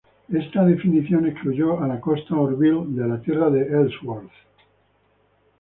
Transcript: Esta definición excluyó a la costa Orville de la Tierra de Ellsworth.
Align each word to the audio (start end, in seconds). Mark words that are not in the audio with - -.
Esta 0.33 0.65
definición 0.65 1.27
excluyó 1.27 1.79
a 1.79 1.87
la 1.87 2.01
costa 2.01 2.33
Orville 2.35 2.85
de 2.87 3.07
la 3.07 3.21
Tierra 3.21 3.51
de 3.51 3.61
Ellsworth. 3.67 4.31